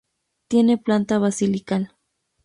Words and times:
Tiene 0.47 0.79
planta 0.79 1.19
basilical. 1.19 1.93